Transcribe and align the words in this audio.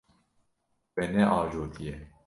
We 0.93 1.03
neajotiye. 1.13 1.93